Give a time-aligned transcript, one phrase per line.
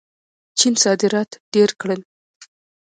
[0.59, 2.01] چین صادرات ډېر کړل.